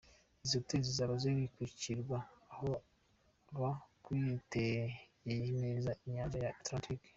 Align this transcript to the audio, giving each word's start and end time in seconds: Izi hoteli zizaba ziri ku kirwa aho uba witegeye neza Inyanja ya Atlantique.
Izi 0.43 0.55
hoteli 0.59 0.85
zizaba 0.89 1.13
ziri 1.21 1.43
ku 1.55 1.63
kirwa 1.79 2.17
aho 2.53 2.71
uba 3.51 3.69
witegeye 4.07 5.47
neza 5.61 5.89
Inyanja 6.05 6.37
ya 6.43 6.51
Atlantique. 6.59 7.07